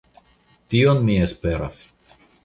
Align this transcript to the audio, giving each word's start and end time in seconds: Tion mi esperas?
Tion 0.73 1.03
mi 1.09 1.17
esperas? 1.25 1.77